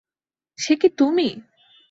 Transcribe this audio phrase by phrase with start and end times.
[0.57, 1.27] সে কি তুমি?